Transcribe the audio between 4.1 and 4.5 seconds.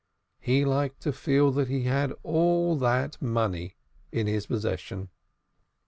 in his